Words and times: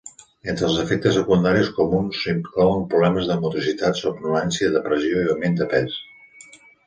Entre 0.51 0.65
els 0.67 0.77
efectes 0.83 1.13
secundaris 1.17 1.67
comuns 1.79 2.21
s'inclouen 2.21 2.81
problemes 2.95 3.29
de 3.33 3.37
motricitat, 3.43 4.01
somnolència, 4.01 4.73
depressió 4.79 5.21
i 5.27 5.31
augment 5.35 5.61
de 5.63 5.71
pes. 5.75 6.01